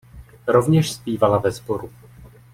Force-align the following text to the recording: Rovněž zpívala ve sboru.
Rovněž 0.47 0.91
zpívala 0.93 1.37
ve 1.37 1.51
sboru. 1.51 1.91